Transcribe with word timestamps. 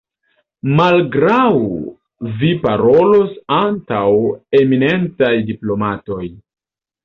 Morgaŭ 0.77 1.43
Vi 2.41 2.49
parolos 2.65 3.37
antaŭ 3.61 4.03
eminentaj 4.65 5.33
diplomatoj! 5.55 6.23